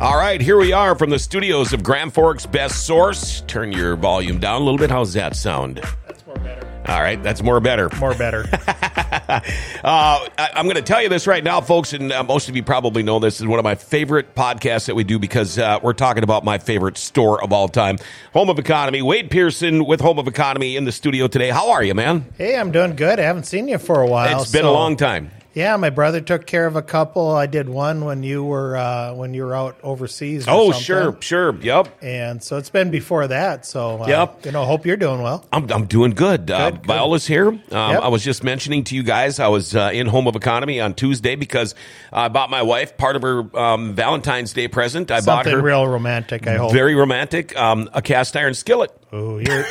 [0.00, 3.42] All right, here we are from the studios of Grand Forks Best Source.
[3.42, 4.90] Turn your volume down a little bit.
[4.90, 5.82] How's that sound?
[6.06, 6.66] That's more better.
[6.88, 7.90] All right, that's more better.
[7.98, 8.46] More better.
[8.50, 9.40] uh,
[9.84, 12.62] I, am going to tell you this right now, folks, and uh, most of you
[12.62, 15.92] probably know this is one of my favorite podcasts that we do because uh, we're
[15.92, 17.98] talking about my favorite store of all time,
[18.32, 19.02] Home of Economy.
[19.02, 21.50] Wade Pearson with Home of Economy in the studio today.
[21.50, 22.24] How are you, man?
[22.38, 23.20] hey, I'm doing good.
[23.20, 24.40] I haven't seen you for a while.
[24.40, 25.30] It's been so- a long time.
[25.52, 27.28] Yeah, my brother took care of a couple.
[27.34, 30.46] I did one when you were uh, when you were out overseas.
[30.46, 30.80] or Oh, something.
[30.82, 31.54] sure, sure.
[31.56, 31.98] Yep.
[32.02, 33.66] And so it's been before that.
[33.66, 34.46] So uh, Yep.
[34.46, 35.44] you know, hope you're doing well.
[35.52, 36.50] I'm, I'm doing good.
[36.52, 36.86] Uh, Good, good.
[36.86, 37.48] Viola's here.
[37.48, 38.00] Um, Yep.
[38.02, 40.94] I was just mentioning to you guys I was uh, in Home of Economy on
[40.94, 41.74] Tuesday because
[42.12, 45.10] I bought my wife part of her um, Valentine's Day present.
[45.10, 46.46] I bought Something her real romantic.
[46.46, 46.72] I hope.
[46.72, 48.92] very romantic um, a cast iron skillet.
[49.12, 49.64] Oh, you're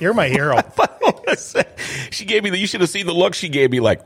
[0.00, 0.58] you're my hero.
[2.10, 2.58] she gave me the.
[2.58, 3.78] You should have seen the look she gave me.
[3.80, 4.00] Like,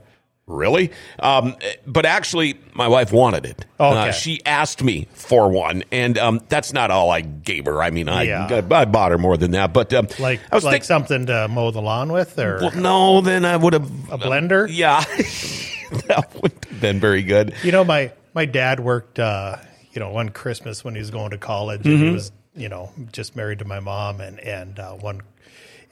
[0.49, 0.91] really?
[1.21, 1.55] Um,
[1.87, 3.65] but actually, my wife wanted it.
[3.79, 7.81] Uh, she asked me for one, and um, that's not all I gave her.
[7.83, 8.63] I mean, I Yeah.
[8.73, 9.73] I bought her more than that.
[9.73, 13.21] But um, Like I was like something to mow the lawn with, or well, no,
[13.21, 14.67] then I would have a blender.
[14.69, 15.01] Yeah,
[16.09, 17.55] that would have been very good.
[17.63, 19.19] You know, my my dad worked.
[19.19, 19.57] Uh,
[19.93, 22.05] you know, one Christmas when he was going to college, and Mm-hmm.
[22.07, 25.23] he was you know just married to my mom, and and uh, one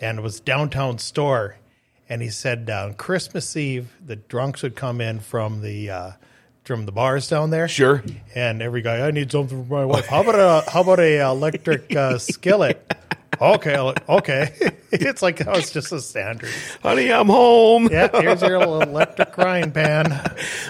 [0.00, 1.56] and it was downtown store,
[2.08, 5.90] and he said on Christmas Eve the drunks would come in from the.
[5.90, 6.10] Uh,
[6.64, 8.02] from the bars down there, Sure.
[8.34, 10.06] And every guy, I need something for my wife.
[10.06, 12.92] How about a how about a electric uh, skillet?
[13.38, 13.76] Okay,
[14.08, 14.54] okay.
[14.92, 16.48] it's like that was just a standard.
[16.82, 17.88] Honey, I'm home.
[17.90, 20.06] Yeah, here's your little electric frying pan.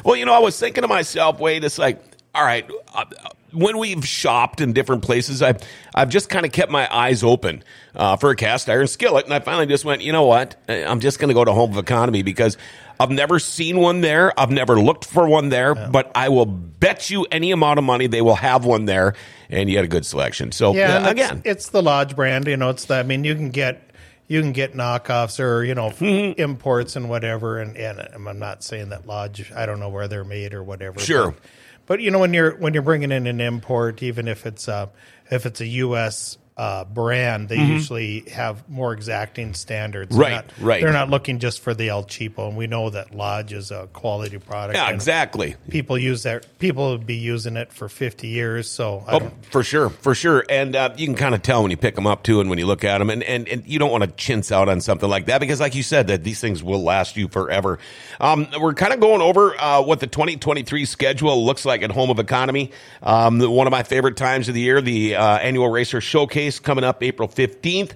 [0.05, 2.03] Well, you know, I was thinking to myself, Wade, it's like,
[2.35, 3.05] all right, uh,
[3.53, 5.59] when we've shopped in different places, I've,
[5.95, 7.63] I've just kind of kept my eyes open
[7.95, 9.25] uh, for a cast iron skillet.
[9.25, 10.57] And I finally just went, you know what?
[10.69, 12.57] I'm just going to go to Home of Economy because
[12.99, 14.39] I've never seen one there.
[14.39, 18.07] I've never looked for one there, but I will bet you any amount of money
[18.07, 19.15] they will have one there.
[19.51, 20.51] And you had a good selection.
[20.53, 22.47] So, Yeah, uh, again, it's the Lodge brand.
[22.49, 22.95] You know, it's the.
[22.95, 23.91] I mean, you can get
[24.29, 26.41] you can get knockoffs or you know Mm-hmm.
[26.41, 27.61] imports and whatever.
[27.61, 29.53] And and I'm not saying that Lodge.
[29.53, 30.99] I don't know where they're made or whatever.
[30.99, 31.31] Sure.
[31.31, 31.41] But,
[31.87, 34.89] but you know, when you're when you're bringing in an import, even if it's uh
[35.31, 36.39] if it's a U.S.
[36.59, 40.17] Uh, brand, they usually have more exacting standards.
[40.17, 40.35] They're Mm-hmm.
[40.35, 40.83] Right, not- right.
[40.83, 43.89] They're not looking just for the El Cheapo, and we know that Lodge is a
[43.93, 44.79] quality product.
[44.79, 45.55] yeah, exactly.
[45.69, 46.47] People use that.
[46.59, 48.71] People would be using it for 50 years.
[48.71, 51.71] So I Oh, for sure, for sure, and uh, you can kind of tell when
[51.71, 53.79] you pick them up too, and when you look at them, and, and, and you
[53.79, 56.41] don't want to chintz out on something like that because, like you said, that these
[56.41, 57.79] things will last you forever.
[58.19, 62.09] Um, we're kind of going over uh, what the 2023 schedule looks like at Home
[62.09, 62.71] of Economy.
[63.03, 66.85] Um, one of my favorite times of the year, the uh, annual Racer Showcase coming
[66.85, 67.93] up April 15th.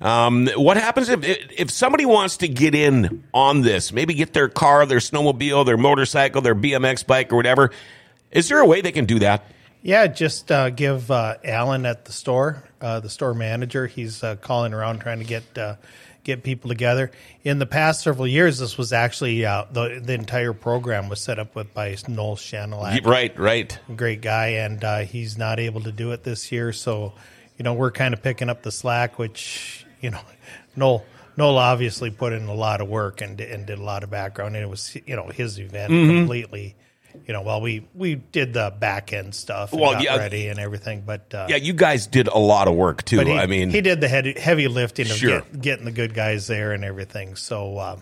[0.00, 3.92] Um, what happens if if somebody wants to get in on this?
[3.92, 7.70] Maybe get their car, their snowmobile, their motorcycle, their BMX bike, or whatever.
[8.32, 9.44] Is there a way they can do that?
[9.82, 13.86] Yeah, just uh, give uh, Alan at the store, uh, the store manager.
[13.86, 15.76] He's uh, calling around trying to get uh,
[16.24, 17.10] get people together.
[17.44, 21.38] In the past several years, this was actually uh, the the entire program was set
[21.38, 23.78] up with by Noel Chanelak, Right, right.
[23.94, 26.72] great guy, and uh, he's not able to do it this year.
[26.72, 27.12] So,
[27.62, 30.20] you know, we're kind of picking up the slack, which you know,
[30.76, 31.04] Noel.
[31.36, 34.56] Noel obviously put in a lot of work and, and did a lot of background,
[34.56, 36.18] and it was you know his event Mm-hmm.
[36.18, 36.74] completely.
[37.26, 40.16] You know, while we we did the back end stuff, and Well, got yeah.
[40.16, 43.20] ready and everything, but uh, Yeah, you guys did a lot of work too.
[43.20, 45.40] he, I mean, he did the heavy, heavy lifting of Sure.
[45.42, 47.36] get, getting the good guys there and everything.
[47.36, 47.96] So uh,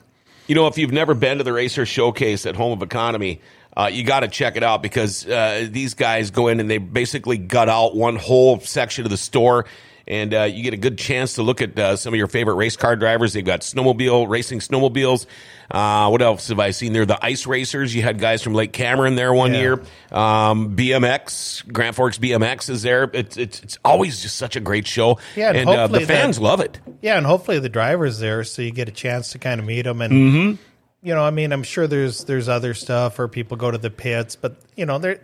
[0.46, 3.40] you know, if you've never been to the Racer Showcase at Home of Economy,
[3.76, 6.78] uh, you got to check it out because uh, these guys go in and they
[6.78, 9.66] basically gut out one whole section of the store.
[10.08, 12.54] And uh, you get a good chance to look at uh, some of your favorite
[12.54, 13.32] race car drivers.
[13.32, 15.26] They've got snowmobile, racing snowmobiles.
[15.70, 17.06] Uh, what else have I seen there?
[17.06, 17.94] The ice racers.
[17.94, 19.60] You had guys from Lake Cameron there one Yeah.
[19.60, 19.72] year.
[20.10, 23.08] Um, BMX, Grand Forks BMX is there.
[23.14, 25.20] It's, it's, it's always just such a great show.
[25.36, 26.80] Yeah, and and uh, the hopefully that- fans love it.
[27.02, 29.82] yeah, and hopefully the driver's there, so you get a chance to kind of meet
[29.82, 30.00] them.
[30.02, 30.62] And Mm-hmm.
[31.02, 33.90] You know, I mean, I'm sure there's there's other stuff, or people go to the
[33.90, 35.20] pits, but you know, they're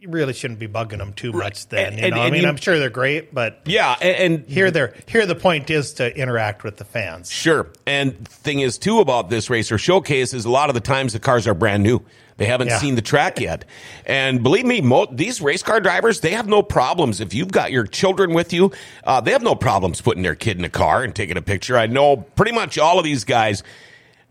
[0.00, 1.68] you really shouldn't be bugging them too much.
[1.68, 4.16] Then And- you and- know, I mean, you- I'm sure they're great, but Yeah, and,
[4.34, 7.30] and here they're here the point is to interact with the fans.
[7.30, 7.68] Sure.
[7.86, 11.18] And thing is too about this racer showcase is a lot of the times the
[11.18, 12.00] cars are brand new.
[12.38, 12.78] They haven't Yeah.
[12.78, 13.66] seen the track yet.
[14.06, 17.20] And believe me, mo- these race car drivers, they have no problems.
[17.20, 18.72] If you've got your children with you,
[19.04, 21.76] uh, they have no problems putting their kid in a car and taking a picture.
[21.76, 23.62] I know pretty much all of these guys,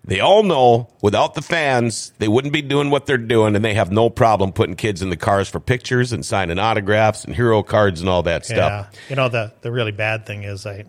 [0.05, 3.73] they all know without the fans, they wouldn't be doing what they're doing, and they
[3.75, 7.61] have no problem putting kids in the cars for pictures and signing autographs and hero
[7.63, 8.55] cards and all that Yeah,
[8.85, 8.95] stuff.
[9.09, 10.85] you know the the really bad thing is I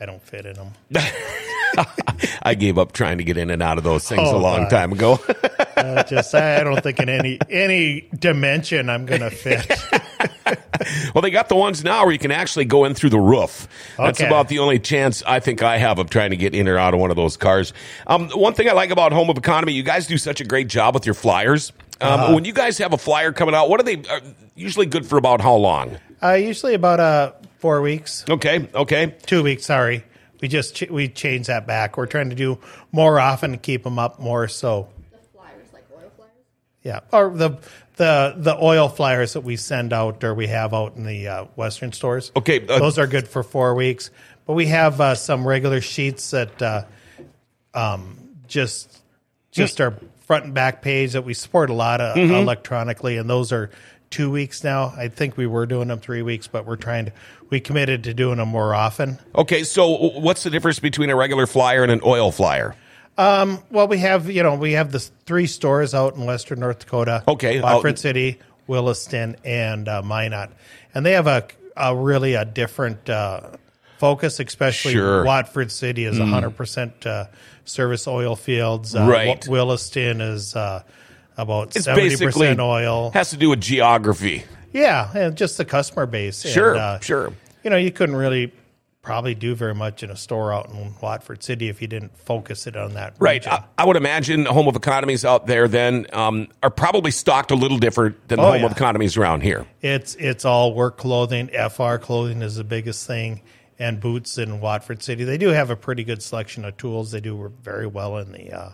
[0.00, 0.72] I don't fit in them.
[2.42, 4.62] I gave up trying to get in and out of those things Oh, a long
[4.62, 4.70] God.
[4.70, 5.18] time ago.
[5.78, 9.64] Uh, just I don't think in any any dimension I'm gonna fit.
[11.14, 13.68] well, they got the ones now where you can actually go in through the roof.
[13.96, 14.26] That's Okay.
[14.28, 16.94] about the only chance I think I have of trying to get in or out
[16.94, 17.72] of one of those cars.
[18.06, 20.68] Um, one thing I like about Home of Economy, you guys do such a great
[20.68, 21.72] job with your flyers.
[22.00, 22.34] Um, Uh-huh.
[22.34, 24.20] When you guys have a flyer coming out, what are they are
[24.54, 25.98] usually good for about how long?
[26.22, 29.14] Uh, usually about uh, four weeks, Okay, okay.
[29.26, 29.64] two weeks.
[29.66, 30.04] Sorry,
[30.40, 31.96] we just ch- we changed that back.
[31.96, 32.58] We're trying to do
[32.92, 34.46] more often to keep them up more.
[34.48, 36.32] So The flyers, like oil flyers.
[36.82, 37.58] yeah, or the
[37.98, 41.44] the the oil flyers that we send out or we have out in the uh,
[41.56, 42.32] Western stores.
[42.34, 44.10] Okay, uh, those are good for four weeks.
[44.46, 46.84] But we have uh, some regular sheets that uh,
[47.74, 48.16] um,
[48.46, 48.98] just
[49.50, 49.94] just our
[50.26, 52.32] front and back page that we support a lot of Mm-hmm.
[52.34, 53.70] electronically, and those are
[54.10, 54.92] two weeks now.
[54.96, 57.12] I think we were doing them three weeks, but we're trying to
[57.50, 59.18] we committed to doing them more often.
[59.34, 62.74] Okay, so what's the difference between a regular flyer and an oil flyer?
[63.18, 67.24] Well, we have you know we have the three stores out in Western North Dakota.
[67.26, 70.50] Okay, Watford out- City, Williston, and uh, Minot,
[70.94, 73.40] and they have a, a really a different uh,
[73.98, 74.38] focus.
[74.40, 75.22] Especially Sure.
[75.22, 75.26] Mm.
[75.26, 77.26] Watford City is hundred percent uh,
[77.64, 78.94] service oil fields.
[78.94, 79.40] Uh, Right.
[79.40, 80.82] Wi- Williston is uh,
[81.36, 83.10] about seventy percent oil.
[83.12, 84.44] Has to do with geography.
[84.72, 86.42] Yeah, and just the customer base.
[86.46, 87.32] Sure, and, uh, sure.
[87.64, 88.52] You know, you couldn't really
[89.02, 92.66] probably do very much in a store out in Watford City if you didn't focus
[92.66, 93.14] it on that.
[93.18, 93.46] Right.
[93.46, 97.54] I, I would imagine home of economies out there then um, are probably stocked a
[97.54, 99.66] little different than the Oh, home of economies around here.
[99.80, 101.48] It's it's all work clothing.
[101.48, 103.42] FR clothing is the biggest thing,
[103.78, 105.24] and boots in Watford City.
[105.24, 107.12] They do have a pretty good selection of tools.
[107.12, 108.70] They do very well in the uh,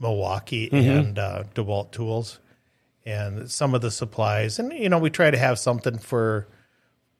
[0.00, 2.40] Milwaukee and uh, Dewalt tools,
[3.06, 4.58] and some of the supplies.
[4.58, 6.46] And you know, we try to have something for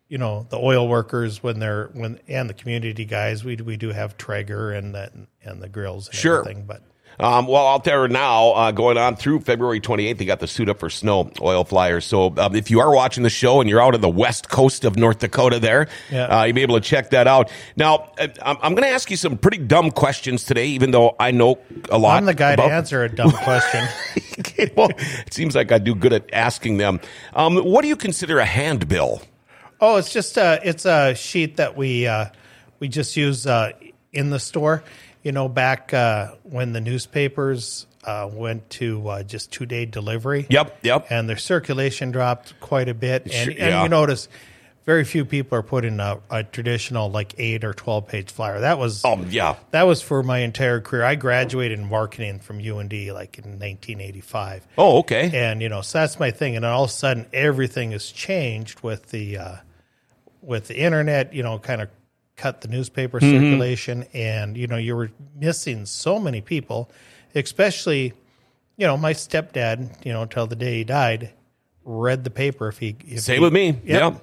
[0.09, 3.45] you know the oil workers when they're when and the community guys.
[3.45, 5.13] We we do have Traeger and that
[5.43, 6.41] and the grills and Sure.
[6.41, 6.83] everything, but.
[7.21, 10.69] Um, well, out there now, uh, going on through February 28th, they got the Suit
[10.69, 12.05] Up for Snow oil flyers.
[12.05, 14.85] So um, if you are watching the show and you're out on the west coast
[14.85, 16.27] of North Dakota there, Yeah.
[16.27, 17.51] uh, you'll be able to check that out.
[17.75, 21.17] Now, uh, I'm, I'm going to ask you some pretty dumb questions today, even though
[21.19, 21.59] I know
[21.91, 22.19] a lot.
[22.19, 23.85] I'm the guy to answer a dumb question.
[24.77, 27.01] Well, it seems like I do good at asking them.
[27.35, 29.23] Um, what do you consider a handbill?
[29.81, 32.27] Oh, it's just a it's a sheet that we uh,
[32.81, 33.73] we just use uh,
[34.13, 34.83] in the store.
[35.23, 40.47] You know, back uh, when the newspapers uh, went to uh, just two day delivery.
[40.49, 41.07] Yep, yep.
[41.11, 43.83] And their circulation dropped quite a bit, and, Sure, and yeah.
[43.83, 44.29] you notice
[44.87, 48.61] very few people are putting a, a traditional like eight or twelve page flyer.
[48.61, 49.57] That was Oh, yeah.
[49.73, 51.05] that was for my entire career.
[51.05, 54.67] I graduated in marketing from UND like in 1985.
[54.79, 55.31] Oh, okay.
[55.35, 56.57] And you know, so that's my thing.
[56.57, 59.57] And then all of a sudden, everything has changed with the uh,
[60.49, 61.33] with the internet.
[61.35, 61.89] You know, kind of
[62.37, 63.31] cut the newspaper Mm-hmm.
[63.45, 66.91] circulation, and you know, you were missing so many people,
[67.35, 68.15] especially
[68.77, 70.05] you know, my stepdad.
[70.05, 71.31] You know, until the day he died,
[71.85, 72.69] read the paper.
[72.69, 73.67] If he if Same he- with me.
[73.69, 73.81] Yep.
[73.85, 74.15] Yeah.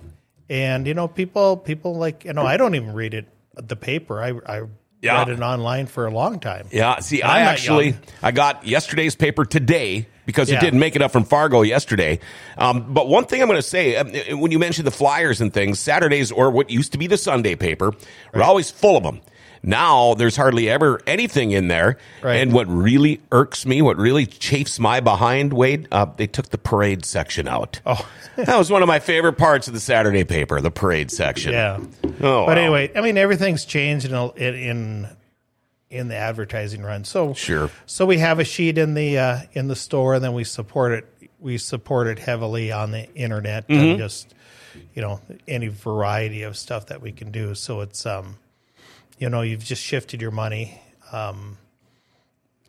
[0.47, 4.21] And you know, people people like you know, I don't even read it the paper.
[4.21, 4.61] I I
[5.01, 5.19] Yeah.
[5.19, 6.67] read it online for a long time.
[6.71, 7.95] Yeah, see, I actually.
[8.21, 12.19] I got yesterday's paper today because it didn't make it up from Fargo yesterday.
[12.57, 15.53] Um, but one thing I'm going to say, um, when you mentioned the flyers and
[15.53, 17.93] things, Saturdays or what used to be the Sunday paper,
[18.33, 19.21] we're always full of them.
[19.65, 21.97] Now there's hardly ever anything in there.
[22.21, 22.35] Right.
[22.35, 26.59] And what really irks me, what really chafes my behind, Wade, uh, they took the
[26.59, 27.81] parade section out.
[27.85, 28.07] Oh.
[28.35, 31.53] that was one of my favorite parts of the Saturday paper, the parade section.
[31.53, 31.79] Yeah.
[32.03, 32.49] Oh, but wow.
[32.49, 35.07] anyway, I mean, everything's changed in in
[35.89, 37.03] in the advertising run.
[37.05, 37.69] So Sure.
[37.85, 40.91] So we have a sheet in the uh, in the store, and then we support
[40.93, 41.29] it.
[41.39, 43.83] We support it heavily on the internet Mm-hmm.
[43.91, 44.33] and just
[44.93, 47.55] you know any variety of stuff that we can do.
[47.55, 48.37] So it's um,
[49.19, 50.81] you know, you've just shifted your money.
[51.11, 51.57] Um,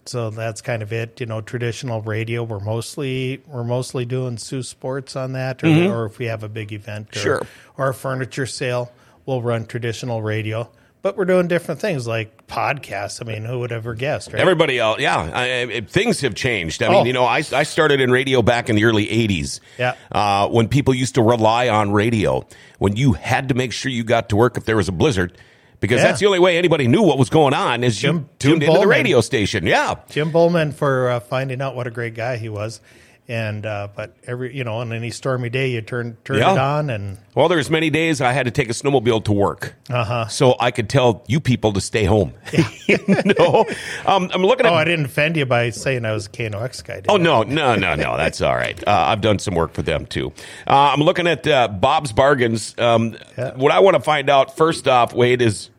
[0.04, 1.18] so that's kind of it.
[1.20, 2.44] You know, traditional radio.
[2.44, 6.49] We're mostly we're mostly doing Sioux Sports on that, or, or if we have a
[6.49, 7.23] big event, or, Mm-hmm.
[7.23, 7.42] Sure.
[7.76, 8.92] or a furniture sale,
[9.25, 10.70] we'll run traditional radio.
[11.06, 13.22] But we're doing different things like podcasts.
[13.22, 14.40] I mean, who would ever guess, right?
[14.40, 15.16] Everybody else, yeah.
[15.32, 16.82] I, I, things have changed.
[16.82, 17.04] I mean, Oh.
[17.04, 19.60] you know, I, I started in radio back in the early 80s.
[19.78, 19.94] Yeah.
[20.10, 22.44] Uh, when people used to rely on radio,
[22.80, 25.38] when you had to make sure you got to work if there was a blizzard,
[25.78, 26.08] because Yeah.
[26.08, 28.70] that's the only way anybody knew what was going on is you Jim- tuned Jim
[28.70, 29.64] into the radio station.
[29.64, 29.94] Yeah.
[30.10, 32.80] Jim Bowman for uh, finding out what a great guy he was.
[33.28, 36.52] And uh, but every you know on any stormy day you turn turn Yeah.
[36.52, 39.75] it on and Well, there's many days I had to take a snowmobile to work,
[39.90, 40.28] uh-huh.
[40.28, 42.35] so I could tell you people to stay home.
[42.87, 43.64] you know,
[44.06, 46.85] um, I'm looking at oh I didn't offend you by saying I was a KNOX
[46.85, 47.02] guy.
[47.09, 48.16] Oh no, no, no, no!
[48.16, 48.78] That's all right.
[48.87, 50.33] Uh, I've done some work for them too.
[50.64, 52.78] Uh, I'm looking at uh, Bob's Bargains.
[52.78, 53.54] Um, Yeah.
[53.56, 55.71] What I want to find out first off, Wade, is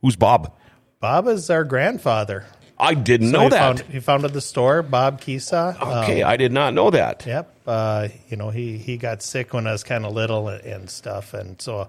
[0.00, 0.54] who's Bob?
[1.00, 2.46] Bob is our grandfather.
[2.84, 3.78] I didn't So know he that.
[3.78, 5.76] Found, he founded the store, Bob Kisa.
[5.80, 7.24] okay, I did not know that.
[7.26, 7.50] Yep.
[7.66, 10.90] Uh, you know, he, he got sick when I was kind of little and, and
[10.90, 11.32] stuff.
[11.34, 11.88] And so,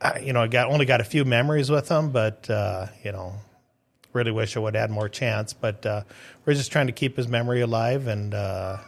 [0.00, 3.12] I, you know, I got only got a few memories with him, but, uh, you
[3.12, 3.34] know,
[4.12, 5.52] really wish I would have had more chance.
[5.52, 6.02] But uh,
[6.46, 8.78] we're just trying to keep his memory alive and uh,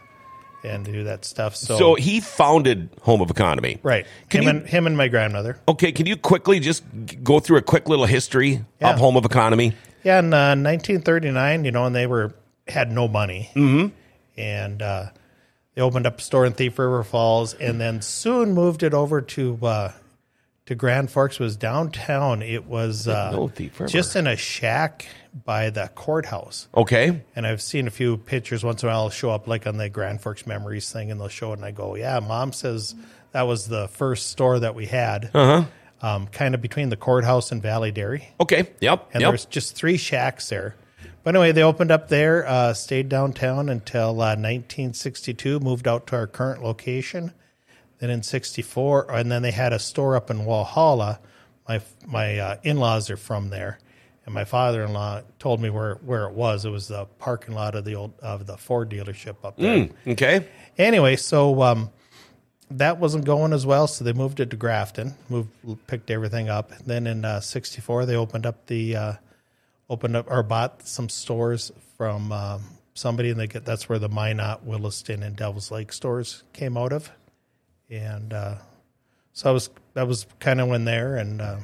[0.64, 1.56] and do that stuff.
[1.56, 3.78] So, So he founded Home of Economy.
[3.82, 4.06] right.
[4.30, 5.58] Can him, you, and, him and my grandmother.
[5.66, 6.84] okay, can you quickly just
[7.24, 8.92] go through a quick little history Yeah.
[8.92, 9.74] of Home of Economy?
[10.02, 12.34] Yeah, in uh, 1939, you know, and they were
[12.68, 13.88] had no money, mm-hmm.
[14.36, 15.06] and uh,
[15.74, 19.20] they opened up a store in Thief River Falls, and then soon moved it over
[19.20, 19.92] to uh,
[20.66, 21.36] to Grand Forks.
[21.36, 22.42] It was downtown.
[22.42, 23.90] It was uh, know Thief River.
[23.90, 25.06] just in a shack
[25.44, 26.68] by the courthouse.
[26.74, 27.22] Okay.
[27.34, 29.88] And I've seen a few pictures once in a while show up like on the
[29.88, 32.94] Grand Forks Memories thing, and they'll show it, and I go, "Yeah, Mom says
[33.32, 35.64] that was the first store that we had, uh-huh.
[36.02, 38.68] Um, kind of between the courthouse and Valley Dairy." Okay.
[38.80, 39.10] Yep.
[39.14, 39.30] and yep.
[39.30, 40.76] there's just three shacks there.
[41.24, 46.16] But anyway, they opened up there, uh, stayed downtown until uh, 1962, moved out to
[46.16, 47.32] our current location.
[47.98, 51.20] Then in '64, and then they had a store up in Walhalla.
[51.68, 53.78] My my uh, in-laws are from there,
[54.26, 56.64] and my father-in-law told me where, where it was.
[56.64, 59.88] It was the parking lot of the old of the Ford dealership up there.
[60.04, 60.48] Okay.
[60.78, 61.90] Anyway, so um,
[62.78, 65.14] that wasn't going as well, so they moved it to Grafton.
[65.28, 65.50] Moved,
[65.86, 66.70] picked everything up.
[66.84, 69.12] Then in '64, they opened up the uh,
[69.88, 72.62] opened up or bought some stores from um,
[72.94, 76.92] somebody, and they get that's where the Minot, Williston, and Devils Lake stores came out
[76.92, 77.10] of.
[77.90, 78.56] And uh,
[79.32, 81.56] so I was that was kind of when there, and uh,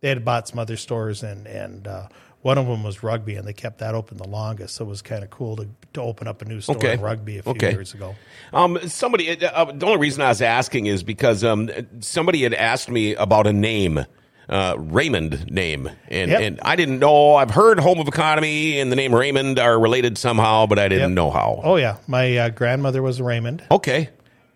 [0.00, 2.08] they had bought some other stores, and and uh,
[2.48, 4.76] one of them was rugby, and they kept that open the longest.
[4.76, 6.94] So it was kind of cool to to open up a new store Okay.
[6.94, 7.70] in rugby a few Okay.
[7.72, 8.14] years ago.
[8.54, 12.88] Um, somebody, uh, the only reason I was asking is because um, somebody had asked
[12.90, 14.04] me about a name,
[14.48, 16.40] uh, Raymond name, and Yep.
[16.40, 17.34] and I didn't know.
[17.36, 21.10] I've heard Home of Economy and the name Raymond are related somehow, but I didn't
[21.10, 21.16] Yep.
[21.16, 21.60] know how.
[21.62, 24.08] Oh yeah, my uh, grandmother was Raymond, Okay,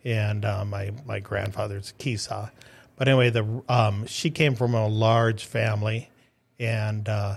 [0.05, 2.51] and uh, my my grandfather's Kisa.
[2.97, 6.09] But anyway, the um, she came from a large family,
[6.59, 7.37] and uh,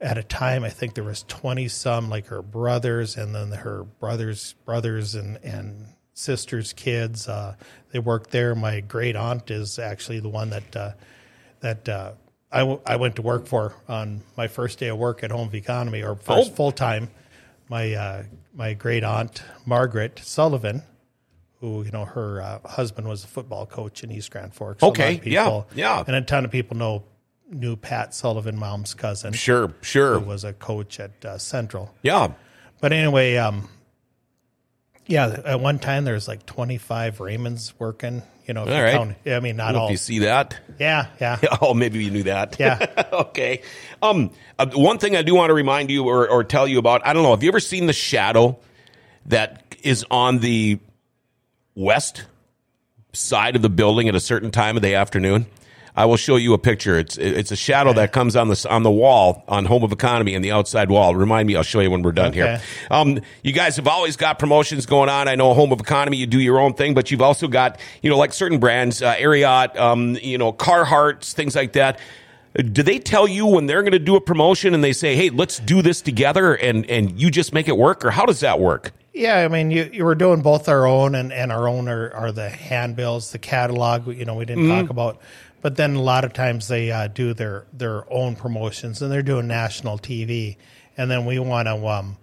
[0.00, 3.84] at a time I think there was twenty some, like her brothers, and then her
[3.84, 7.28] brothers' brothers and and sisters' kids.
[7.28, 7.54] Uh,
[7.92, 8.54] they worked there.
[8.54, 10.92] My great aunt is actually the one that uh,
[11.60, 11.88] that.
[11.88, 12.12] Uh,
[12.52, 15.46] I, w- I went to work for on my first day of work at Home
[15.46, 16.54] of Economy or first Oh.
[16.56, 17.08] full time.
[17.68, 18.22] My uh,
[18.54, 20.82] my great aunt Margaret Sullivan,
[21.60, 24.80] who you know her uh, husband was a football coach in East Grand Forks.
[24.80, 26.02] So a lot Okay, yeah, yeah.
[26.04, 27.04] and a ton of people know
[27.50, 30.20] knew Pat Sullivan, mom's cousin, sure, sure.
[30.20, 31.92] who was a coach at uh, Central.
[32.02, 32.32] yeah.
[32.80, 33.68] But anyway, um,
[35.06, 38.22] yeah, at one time there was like twenty five Raymonds working.
[38.46, 38.92] You know, if All you right.
[38.94, 39.90] count- I mean, not If all.
[39.90, 41.38] you see that, Yeah, yeah.
[41.60, 42.56] oh, maybe you knew that.
[42.58, 42.84] Yeah.
[43.12, 43.62] okay.
[44.02, 47.06] Um, uh, one thing I do want to remind you or, or tell you about.
[47.06, 47.30] I don't know.
[47.30, 48.58] Have you ever seen the shadow
[49.26, 50.80] that is on the
[51.76, 52.24] west
[53.12, 55.46] side of the building at a certain time of the afternoon?
[56.00, 56.98] I will show you a picture.
[56.98, 60.34] It's it's a shadow that comes on the on the wall on Home of Economy
[60.34, 61.14] and the outside wall.
[61.14, 62.60] Remind me, I'll show you when we're done here.
[62.90, 65.28] Um, you guys have always got promotions going on.
[65.28, 68.08] I know Home of Economy, you do your own thing, but you've also got you
[68.08, 71.98] know like certain brands, uh, Ariat, um, you know Carhartts, things like that.
[72.56, 75.28] Do they tell you when they're going to do a promotion and they say, "Hey,
[75.30, 78.58] let's do this together," and and you just make it work, or how does that
[78.58, 78.92] work?
[79.12, 82.12] Yeah, I mean, you, you were doing both our own and, and our own are,
[82.12, 84.06] are the handbills, the catalog.
[84.06, 84.80] You know, we didn't Mm-hmm.
[84.82, 85.20] talk about,
[85.62, 89.22] but then a lot of times they uh, do their their own promotions and they're
[89.22, 90.56] doing national TV,
[90.96, 92.16] and then we want to um,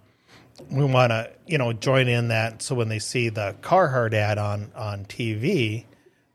[0.70, 2.62] we want to you know join in that.
[2.62, 5.84] So when they see the Carhartt ad on on TV,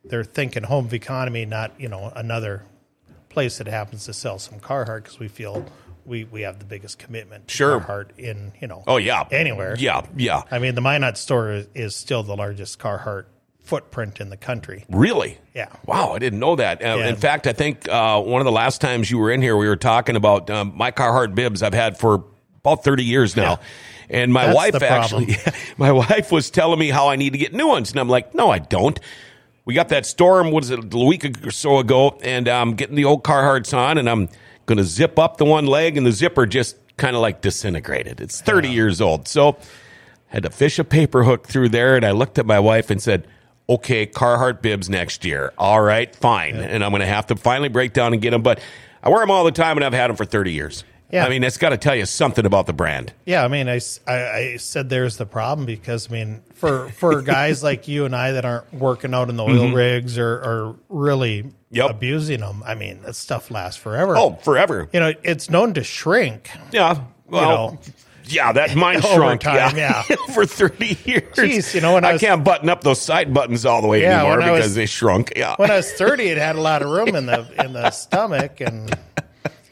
[0.06, 2.64] they're thinking home of economy, not you know another
[3.30, 5.66] place that happens to sell some Carhartt because we feel
[6.06, 7.80] we we have the biggest commitment to Sure.
[7.80, 10.44] Carhartt in you know Oh yeah, anywhere Yeah, yeah.
[10.52, 13.26] I mean, the Minot store is, is still the largest Carhartt
[13.64, 14.86] footprint in the country.
[14.90, 15.38] Really?
[15.56, 15.70] Yeah.
[15.86, 16.82] Wow, I didn't know that.
[16.82, 17.08] Uh, Yeah.
[17.08, 19.68] In fact, I think uh, one of the last times you were in here, we
[19.68, 22.26] were talking about um, my Carhartt bibs I've had for
[22.58, 23.60] about 30 years now.
[24.10, 25.38] And my That's wife actually,
[25.78, 27.92] my wife was telling me how I need to get new ones.
[27.92, 29.00] And I'm like, no, I don't.
[29.66, 32.96] We got that storm, what is it, a week or so ago, and I'm getting
[32.96, 34.28] the old Carhartts on, and I'm
[34.66, 38.20] going to zip up the one leg, and the zipper just kind of like disintegrated.
[38.20, 39.30] It's 30 years old.
[39.30, 39.58] So
[40.32, 42.90] I had to fish a paper hook through there, and I looked at my wife
[42.90, 43.26] and said,
[43.70, 45.54] "Okay, Carhartt bibs next year.
[45.58, 48.42] All right, fine." And I'm going to have to finally break down and get them,
[48.42, 48.60] but
[49.02, 50.84] I wear them all the time, and I've had them for 30 years.
[51.12, 51.26] Yeah.
[51.26, 53.14] I mean, that's got to tell you something about the brand.
[53.26, 57.62] Yeah, I mean, I I said there's the problem because, I mean, for, for guys
[57.62, 61.44] like you and I that aren't working out in the oil rigs or, or really
[61.74, 61.78] Mm-hmm.
[61.80, 61.90] Yep.
[61.90, 64.16] abusing them, I mean, that stuff lasts forever.
[64.16, 64.88] Oh, forever.
[64.94, 66.52] You know, it's known to shrink.
[66.72, 67.80] Yeah, you know,
[68.26, 69.42] yeah, that mine Over shrunk.
[69.42, 69.76] time,
[70.34, 71.36] for thirty years.
[71.36, 73.88] Jeez, you know, when I I, was- can't button up those side buttons all the
[73.88, 75.34] way Yeah, anymore I was- because they shrunk.
[75.36, 75.56] Yeah.
[75.58, 78.62] when I was 30, it had a lot of room in the in the stomach,
[78.62, 78.94] and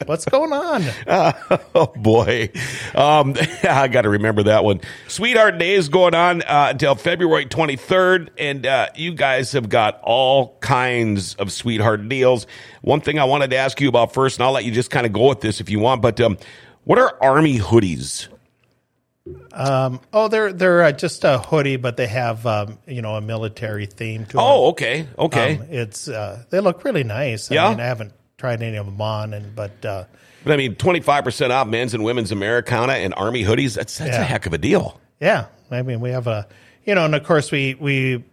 [0.06, 0.82] what's going on?
[1.74, 2.50] oh boy,
[2.94, 4.80] um, I got to remember that one.
[5.08, 10.00] Sweetheart Day is going on uh, until February 23rd, and uh, you guys have got
[10.02, 12.46] all kinds of sweetheart deals.
[12.82, 15.06] One thing I wanted to ask you about first, and I'll let you just kind
[15.06, 16.36] of go with this if you want, but um,
[16.84, 18.26] what are Army hoodies?
[19.54, 23.86] Oh, they're they're uh, just a hoodie, but they have um, you know a military
[23.86, 24.40] theme to them.
[24.40, 25.56] Oh, okay, okay.
[25.58, 27.50] Um, it's uh, they look really nice.
[27.50, 27.70] I Yeah?
[27.70, 30.04] mean, I haven't tried any of them on, and but uh,
[30.44, 33.74] but I mean, 25% off men's and women's Americana and Army hoodies.
[33.76, 34.24] That's that's a Yeah.
[34.24, 35.00] heck of a deal.
[35.20, 36.48] yeah, I mean we have a
[36.84, 38.24] you know, and of course we we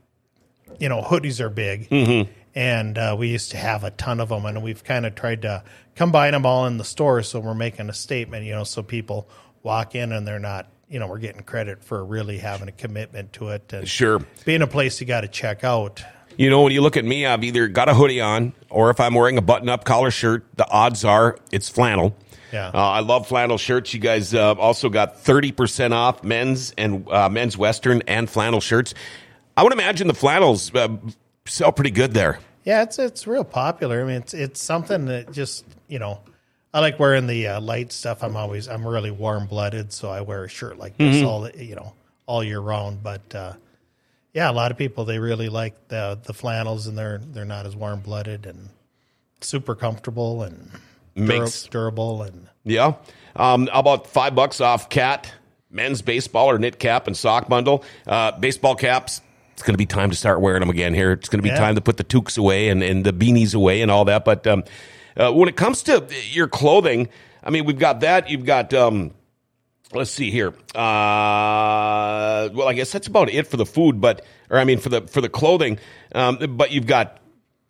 [0.80, 2.32] you know hoodies are big, Mm-hmm.
[2.56, 5.44] and uh, we used to have a ton of them, and we've kind of tried
[5.44, 5.64] to
[5.96, 9.28] combine them all in the store, so we're making a statement, you know, so people
[9.62, 10.68] walk in and they're not.
[10.90, 14.20] You know, we're getting credit for really having a commitment to it, and Sure.
[14.44, 16.04] being a place you got to check out.
[16.36, 19.00] You know, when you look at me, I've either got a hoodie on, or if
[19.00, 22.16] I'm wearing a button-up collar shirt, the odds are it's flannel.
[22.52, 22.70] Yeah.
[22.74, 23.94] uh, I love flannel shirts.
[23.94, 28.60] You guys uh, also got thirty percent off men's and uh, men's western and flannel
[28.60, 28.96] shirts.
[29.56, 30.98] I would imagine the flannels uh,
[31.46, 32.40] sell pretty good there.
[32.64, 34.02] Yeah, it's it's real popular.
[34.02, 36.22] I mean, it's it's something that just you know,
[36.74, 38.24] I like wearing the uh, light stuff.
[38.24, 41.26] I'm always I'm really warm blooded, so I wear a shirt like this Mm-hmm.
[41.28, 41.94] all you know
[42.26, 43.02] all year round.
[43.02, 43.54] But uh,
[44.34, 47.66] yeah, a lot of people they really like the the flannels, and they're they're not
[47.66, 48.70] as warm blooded and
[49.42, 50.72] super comfortable and
[51.16, 52.94] dura- Makes- durable and Yeah.
[53.36, 55.32] Um, about five bucks off cat,
[55.72, 57.84] men's baseball or knit cap and sock bundle?
[58.06, 59.22] Uh, baseball caps.
[59.54, 61.12] It's going to be time to start wearing them again here.
[61.14, 61.58] It's going to be Yeah.
[61.60, 64.24] time to put the toques away and, and the beanies away and all that.
[64.26, 64.64] But um,
[65.18, 67.10] uh, when it comes to your clothing,
[67.44, 68.30] I mean, we've got that.
[68.30, 69.14] You've got, um,
[69.94, 70.50] let's see here.
[70.76, 74.90] Uh, well, I guess that's about it for the food, but, or I mean, for
[74.90, 75.80] the, for the clothing.
[76.14, 77.20] Um, but you've got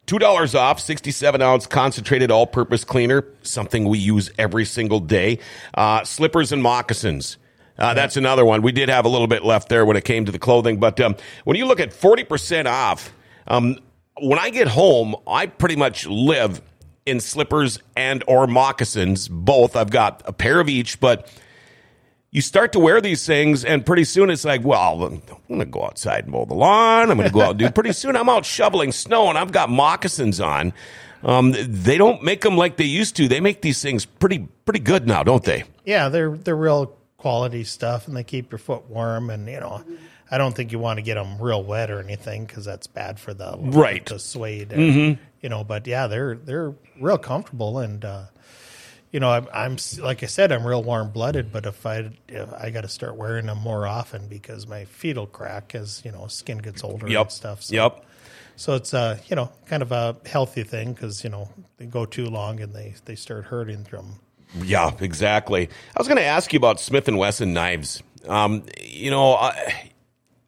[0.07, 5.39] $2 off 67 ounce concentrated all purpose cleaner, something we use every single day.
[5.75, 7.37] Uh, slippers and moccasins.
[7.77, 8.61] Uh, that's another one.
[8.61, 10.99] We did have a little bit left there when it came to the clothing, but
[10.99, 13.13] um, when you look at 40% off,
[13.47, 13.77] um,
[14.19, 16.61] when I get home, I pretty much live
[17.05, 19.75] in slippers and or moccasins, both.
[19.75, 21.31] I've got a pair of each, but
[22.31, 25.65] you start to wear these things, and pretty soon it's like, well, I'm going to
[25.65, 27.09] go outside and mow the lawn.
[27.09, 27.69] I'm going to go out and do.
[27.73, 30.73] Pretty soon I'm out shoveling snow, and I've got moccasins on.
[31.23, 33.27] Um, they don't make them like they used to.
[33.27, 35.63] They make these things pretty pretty good now, don't they?
[35.85, 39.29] yeah, they're they're real quality stuff, and they keep your foot warm.
[39.29, 39.83] And you know,
[40.31, 43.19] I don't think you want to get them real wet or anything because that's bad
[43.19, 44.05] for the Right.
[44.05, 44.71] the suede.
[44.71, 48.25] And, You know, but yeah, they're they're real comfortable, and uh,
[49.11, 51.51] you know, I'm, I'm like I said, I'm real warm blooded.
[51.51, 55.17] But if I if I got to start wearing them more often because my feet
[55.17, 57.63] will crack as you know skin gets older and stuff.
[57.63, 58.05] So, Yep.
[58.55, 62.05] So it's uh you know kind of a healthy thing because you know they go
[62.05, 64.19] too long and they they start hurting from
[64.61, 65.69] Yeah, exactly.
[65.95, 68.03] I was going to ask you about Smith and Wesson knives.
[68.27, 69.91] Um, you know, I,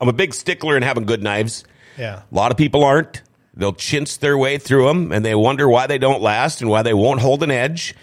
[0.01, 1.63] I'm a big stickler in having good knives.
[1.97, 3.21] yeah A lot of people aren't.
[3.53, 6.83] They'll chintz their way through them, and they wonder why they don't last and why
[6.83, 7.93] they won't hold an edge.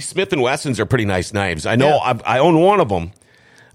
[0.00, 1.64] Smith and Wessons are pretty nice knives.
[1.64, 2.04] I know Mm-hmm.
[2.04, 2.10] Yeah.
[2.10, 3.12] I've, I own one of them,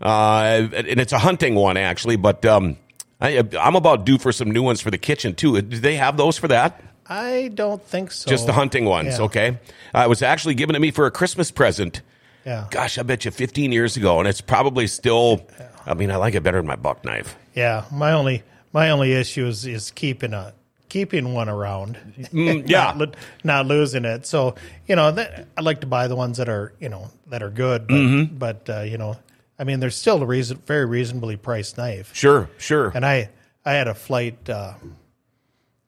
[0.02, 2.15] uh, and it's a hunting one actually.
[2.17, 2.78] But um,
[3.19, 5.60] I, I'm about due for some new ones for the kitchen too.
[5.62, 6.82] Do they have those for that?
[7.08, 8.30] I don't think so.
[8.30, 9.26] Just the hunting ones, Yeah.
[9.26, 9.58] okay?
[9.93, 12.02] Uh, it was actually given to me for a Christmas present.
[12.46, 12.67] Yeah.
[12.72, 15.46] Gosh, I bet you 15 years ago, and it's probably still.
[15.86, 17.36] I mean, I like it better than my buck knife.
[17.56, 17.86] Yeah.
[17.91, 20.54] My only my only issue is, is keeping a
[20.93, 21.97] keeping one around.
[22.32, 22.93] Mm, yeah.
[22.95, 24.25] not, not losing it.
[24.27, 24.53] So
[24.88, 27.49] you know, that, I like to buy the ones that are you know that are
[27.49, 28.36] good, but, Mm-hmm.
[28.38, 29.17] but uh, you know,
[29.58, 32.13] I mean, they're still a reason very reasonably priced knife.
[32.13, 32.91] Sure, sure.
[32.93, 33.29] And I
[33.65, 34.47] I had a flight.
[34.47, 34.73] Uh,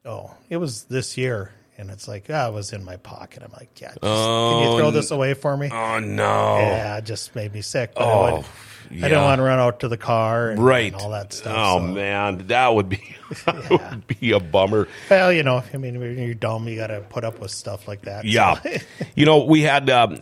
[0.06, 1.52] oh, it was this year.
[1.78, 3.44] And it's like, ah, it was in my pocket.
[3.44, 5.70] I'm like, yeah, just, can you throw this away for me?
[5.72, 6.58] oh no!
[6.58, 7.92] Yeah, it just made me sick.
[7.98, 8.46] I, Oh,
[8.90, 9.08] would, I yeah.
[9.10, 10.94] didn't want to run out to the car and, right.
[10.94, 11.56] and all that stuff.
[11.58, 11.88] Oh so.
[11.88, 14.88] man, that would be that would be a bummer.
[15.10, 17.88] Well, you know, I mean, when you're dumb, you got to put up with stuff
[17.88, 18.24] like that.
[18.24, 18.60] so- Yeah,
[19.16, 20.20] you know, we had um,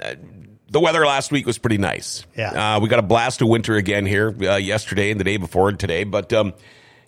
[0.70, 2.26] the weather last week was pretty nice.
[2.36, 2.76] Yeah.
[2.76, 5.70] uh, we got a blast of winter again here uh, yesterday and the day before
[5.70, 6.04] and today.
[6.04, 6.54] But um,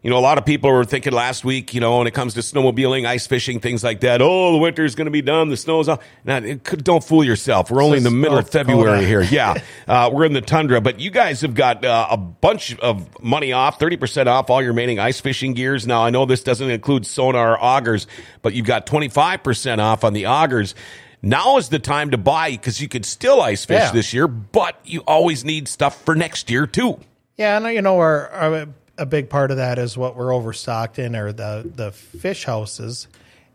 [0.06, 2.36] you know, a lot of people were thinking last week, you know, when it comes
[2.36, 4.22] to snowmobiling, ice fishing, things like that.
[4.22, 5.50] Oh, the winter's going to be done.
[5.50, 6.04] The snow's off.
[6.24, 7.72] Now, could, don't fool yourself.
[7.72, 8.66] We're only in the middle of Dakota.
[8.70, 9.24] February here.
[9.32, 9.56] Yeah,
[9.88, 13.52] uh, we're in the tundra, but you guys have got uh, a bunch of money
[13.52, 15.88] off, thirty percent off all your remaining ice fishing gears.
[15.88, 18.06] Now, I know this doesn't include sonar augers,
[18.44, 20.76] but you've got twenty five percent off on the augers.
[21.24, 23.92] now is the time to buy because you could still ice fish Yeah.
[23.92, 27.00] this year, but you always need stuff for next year too.
[27.38, 31.00] Yeah, and you know, our, our a big part of that is what we're overstocked
[31.00, 33.08] in are the the fish houses,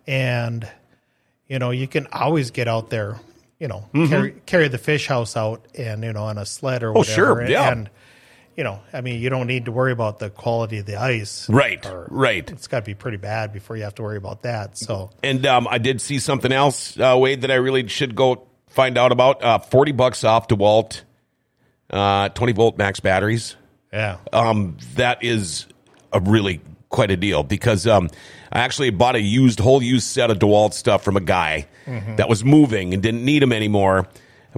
[0.07, 0.69] and
[1.49, 3.19] you know, you can always get out there,
[3.59, 6.93] you know, carry carry the fish house out and you know on a sled or
[6.93, 7.23] whatever.
[7.23, 7.33] Mm-hmm.
[7.33, 7.73] Oh, sure, yeah.
[7.73, 7.91] and
[8.57, 11.49] you know, I mean, you don't need to worry about the quality of the ice,
[11.49, 12.51] Right, or- right.
[12.51, 14.77] It's got to be pretty bad before you have to worry about that.
[14.77, 18.47] So And um, I did see something else, uh, Wade, that I really should go
[18.69, 19.43] find out about.
[19.43, 21.03] Uh, Forty bucks off DeWalt,
[21.89, 23.57] uh, twenty volt max batteries.
[23.93, 25.67] Yeah, um, that is
[26.13, 28.11] a really quite a deal because um,
[28.53, 31.67] I actually bought a used whole used set of DeWalt stuff from a guy
[32.17, 34.09] that was moving and didn't need them anymore.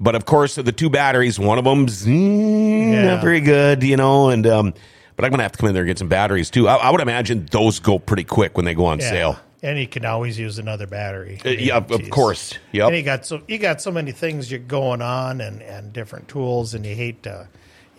[0.00, 3.14] But of course, the two batteries, one of them's mm, Yeah.
[3.14, 4.74] not very good, you know, and um,
[5.16, 6.68] but I'm gonna have to come in there and get some batteries too.
[6.68, 9.10] I, I would imagine those go pretty quick when they go on yeah.
[9.10, 9.40] sale.
[9.62, 11.40] And you can always use another battery.
[11.44, 12.58] Uh, yeah, of course.
[12.72, 16.28] And you got so you got so many things you're going on and, and different
[16.28, 17.46] tools, and you hate to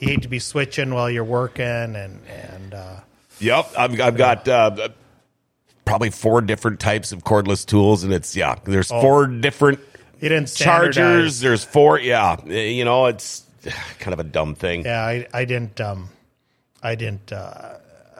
[0.03, 2.95] you hate to be switching while you're working, and and uh,
[3.39, 3.71] Yep.
[3.77, 4.89] I've, I've got uh,
[5.85, 8.55] probably four different types of cordless tools, and it's yeah.
[8.63, 9.79] There's four different
[10.55, 11.39] chargers.
[11.39, 11.99] There's four.
[11.99, 13.43] Yeah, you know, it's
[13.99, 14.85] kind of a dumb thing.
[14.85, 16.09] Yeah, I, I didn't um,
[16.81, 17.31] I didn't.
[17.31, 17.77] Uh,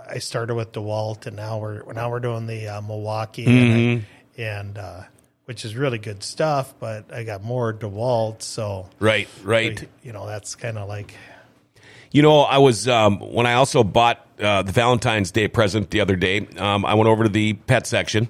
[0.10, 4.42] I started with DeWalt, and now we're now we're doing the uh, Milwaukee, and, Mm-hmm.
[4.42, 5.02] I, and uh,
[5.46, 6.74] which is really good stuff.
[6.80, 9.88] But I got more DeWalt, so Right, right.
[10.04, 11.14] you know that's kind of like
[12.14, 16.00] You know, I was um, when I also bought uh, the Valentine's Day present the
[16.00, 16.48] other day.
[16.58, 18.30] Um, I went over to the pet section.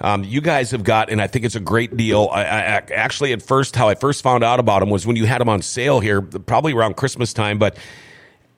[0.00, 2.28] Um, you guys have got, and I think it's a great deal.
[2.30, 5.24] I, I actually, at first, how I first found out about them was when you
[5.24, 7.58] had them on sale here, probably around Christmas time.
[7.58, 7.78] But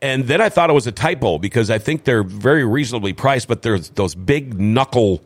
[0.02, 3.46] and then I thought it was a typo because I think they're very reasonably priced,
[3.46, 5.22] but there's those big knuckle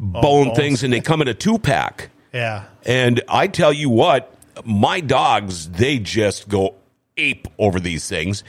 [0.00, 0.56] bone bones.
[0.56, 2.08] things, and they come in a two pack.
[2.32, 6.74] yeah, And I tell you what, my dogs, they just go
[7.16, 8.44] ape over these things.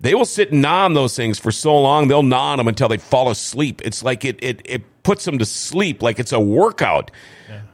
[0.00, 2.68] They will sit and gnaw on those things for so long, they'll gnaw on them
[2.68, 3.80] until they fall asleep.
[3.84, 7.10] It's like it, it, it puts them to sleep, like it's a workout.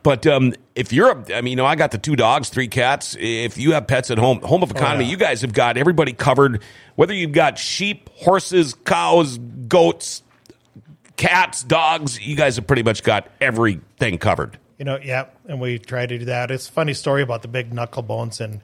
[0.02, 2.68] But um, if you're, a, I mean, you know, I got the two dogs, three
[2.68, 3.16] cats.
[3.18, 5.10] If you have pets at home, Home of Economy, yeah.
[5.12, 6.62] you guys have got everybody covered.
[6.96, 10.22] Whether you've got sheep, horses, cows, goats,
[11.16, 14.58] cats, dogs, you guys have pretty much got everything covered.
[14.78, 16.50] You know, yeah, and we try to do that.
[16.50, 18.60] It's a funny story about the big knuckle bones, and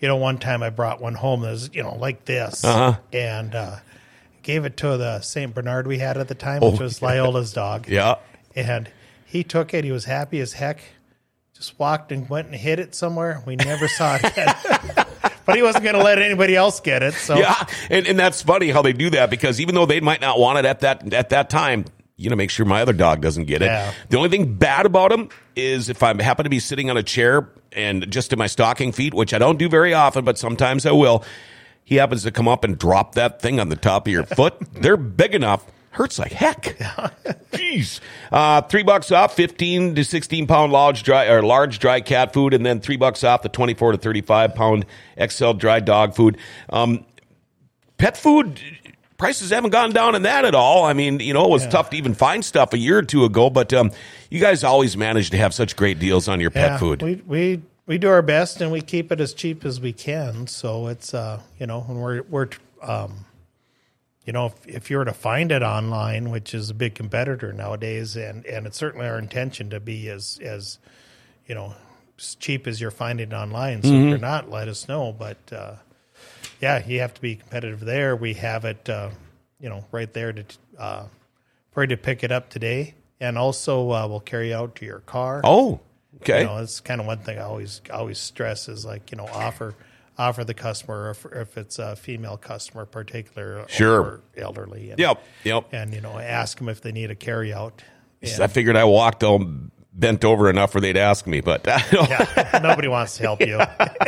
[0.00, 2.98] you know, one time I brought one home that was you know like this, Uh-huh.
[3.12, 3.76] and uh,
[4.42, 7.52] gave it to the Saint Bernard we had at the time, which Oh, was Liola's
[7.52, 7.88] dog.
[7.88, 8.16] Yeah.
[8.54, 8.90] and
[9.24, 9.84] he took it.
[9.84, 10.80] He was happy as heck.
[11.54, 13.42] Just walked and went and hid it somewhere.
[13.46, 14.54] We never saw it again.
[15.46, 17.14] but he wasn't going to let anybody else get it.
[17.14, 20.20] So Yeah, and, and that's funny how they do that because even though they might
[20.20, 23.20] not want it at that at that time, you know, make sure my other dog
[23.20, 23.66] doesn't get it.
[23.66, 23.92] Yeah.
[24.08, 27.02] The only thing bad about them is if I happen to be sitting on a
[27.02, 30.86] chair and just in my stocking feet, which I don't do very often, but sometimes
[30.86, 31.24] I will.
[31.84, 34.54] He happens to come up and drop that thing on the top of your foot.
[34.72, 35.64] They're big enough.
[35.90, 36.62] Hurts like heck.
[37.52, 38.00] Jeez.
[38.30, 42.52] Uh, three bucks off, fifteen to sixteen pound large dry or large dry cat food,
[42.52, 44.84] and then three bucks off the twenty four to thirty five pound
[45.18, 46.36] XL dry dog food.
[46.68, 47.06] Um,
[47.96, 48.60] pet food
[49.18, 50.84] prices haven't gone down in that at all.
[50.84, 53.24] I mean, you know, it was tough to even find stuff a year or two
[53.24, 53.90] ago, but um,
[54.30, 57.02] you guys always manage to have such great deals on your pet food.
[57.02, 60.46] We we we do our best and we keep it as cheap as we can.
[60.46, 62.48] So it's uh you know when we're we're
[62.82, 63.24] um
[64.24, 67.52] you know if, if you were to find it online, which is a big competitor
[67.52, 70.78] nowadays, and and it's certainly our intention to be as as
[71.46, 71.74] you know
[72.18, 73.82] as cheap as you're finding it online.
[73.82, 74.02] So Mm-hmm.
[74.04, 75.12] if you're not, let us know.
[75.12, 75.74] But uh,
[76.60, 78.16] yeah, you have to be competitive there.
[78.16, 79.10] We have it uh,
[79.60, 80.44] you know right there to
[80.78, 81.04] uh,
[81.72, 85.00] for you to pick it up today, and also uh, we'll carry out to your
[85.00, 85.40] car.
[85.44, 85.80] oh,
[86.22, 86.40] okay.
[86.40, 89.26] You know, it's kind of one thing I always always stress is like you know
[89.26, 89.74] offer
[90.18, 94.00] offer the customer if, if it's a female customer, particular Sure.
[94.00, 94.90] or elderly.
[94.90, 95.68] And, Yep, yep.
[95.72, 97.82] And you know, ask them if they need a carry out.
[98.40, 99.38] I figured I walked all
[99.98, 103.60] bent over enough where they'd ask me, but Yeah, nobody wants to help you.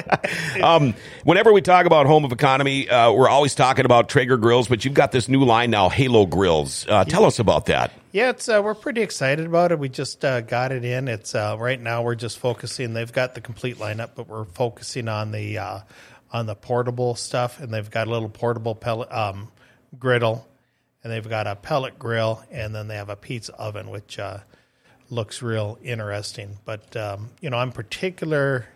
[0.62, 4.68] um, whenever we talk about home of economy, uh, we're always talking about Traeger grills,
[4.68, 6.86] but you've got this new line now, Halo Grills.
[6.88, 7.92] Uh, tell us about that.
[8.12, 9.78] Yeah, it's uh, we're pretty excited about it.
[9.78, 11.08] We just uh, got it in.
[11.08, 12.94] It's uh, right now we're just focusing.
[12.94, 15.80] They've got the complete lineup, but we're focusing on the uh,
[16.32, 19.48] on the portable stuff, and they've got a little portable pellet um,
[19.98, 20.46] griddle,
[21.02, 24.38] and they've got a pellet grill, and then they have a pizza oven, which uh,
[25.10, 26.58] looks real interesting.
[26.64, 28.66] But um, you know, I'm particular.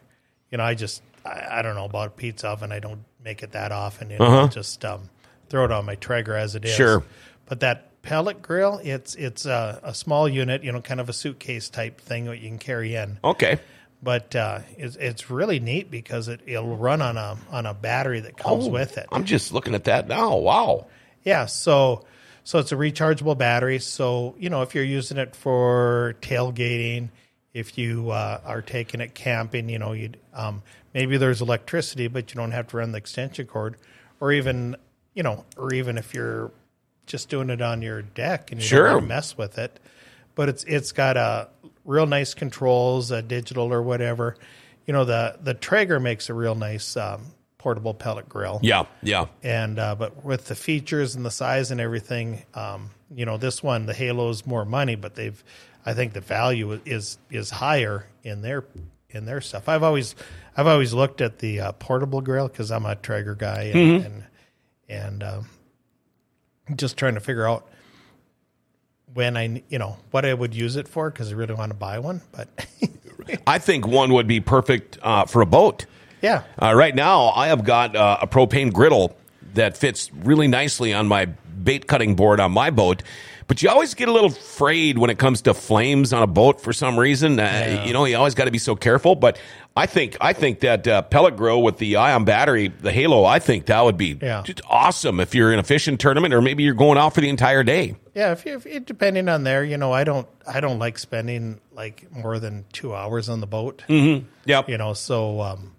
[0.51, 2.73] You know, I just I, I don't know about a pizza oven.
[2.73, 4.11] I don't make it that often.
[4.11, 5.09] You know, I'll just um,
[5.49, 6.75] throw it on my Traeger as it is.
[6.75, 7.03] Sure.
[7.47, 11.13] But that pellet grill, it's it's a, a small unit, you know, kind of a
[11.13, 13.19] suitcase type thing that you can carry in.
[13.23, 13.59] Okay.
[14.03, 18.21] but uh, it's, it's really neat because it, it'll run on a on a battery
[18.21, 19.07] that comes Oh, with it.
[19.13, 20.37] I'm just looking at that now.
[20.37, 20.87] Wow.
[21.25, 22.05] Yeah, so
[22.45, 23.79] so it's a rechargeable battery.
[23.79, 27.09] So you know if you're using it for tailgating,
[27.55, 30.63] if you uh, are taking it camping, you know you um,
[30.95, 33.77] maybe there's electricity, but you don't have to run the extension cord,
[34.21, 34.77] or even
[35.15, 36.51] you know, or even if you're
[37.07, 38.85] just doing it on your deck and you Sure.
[38.85, 39.79] don't want to mess with it.
[40.35, 41.49] But it's it's got a
[41.85, 44.37] real nice controls, uh, digital or whatever.
[44.87, 47.23] You know the the Traeger makes a real nice um,
[47.63, 49.27] portable pellet grill Yeah, yeah.
[49.45, 53.63] and uh, but with the features and the size and everything, um, you know, this
[53.63, 55.43] one the Halo's more money, but they've,
[55.87, 58.65] I think the value is is higher in their
[59.11, 59.69] in their stuff.
[59.69, 60.17] I've always
[60.57, 64.25] I've always looked at the uh, portable grill because I'm a Traeger guy and and,
[64.89, 65.49] and um,
[66.75, 67.69] just trying to figure out
[69.15, 71.79] when I you know what I would use it for because I really want to
[71.79, 72.49] buy one, but
[73.47, 75.87] I think one would be perfect uh, for a boat.
[76.23, 76.45] Yeah.
[76.61, 79.17] Uh, right now, I have got uh, a propane griddle
[79.55, 83.03] that fits really nicely on my bait cutting board on my boat.
[83.49, 86.61] But you always get a little afraid when it comes to flames on a boat
[86.63, 87.39] for some reason.
[87.39, 89.15] Uh, You know, you always got to be so careful.
[89.15, 89.37] But
[89.77, 93.41] I think I think that uh, pellet grill with the ion battery, the Halo, I
[93.41, 94.43] think that would be Yeah.
[94.43, 97.29] just awesome if you're in a fishing tournament or maybe you're going out for the
[97.29, 97.97] entire day.
[98.15, 100.99] Yeah, if, you, if it, depending on there, you know, I don't I don't like
[100.99, 103.83] spending like more than two hours on the boat.
[103.89, 104.69] Yep.
[104.69, 105.73] You know, so um,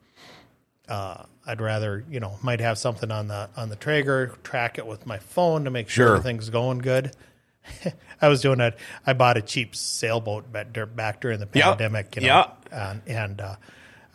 [0.89, 4.85] uh, I'd rather you know might have something on the on the Traeger, track it
[4.87, 6.15] with my phone to make sure Sure.
[6.17, 7.11] everything's going good.
[8.21, 8.77] I was doing that.
[9.05, 12.15] I bought a cheap sailboat back, during the pandemic.
[12.15, 12.91] You know, Yeah.
[12.91, 13.55] and, and uh,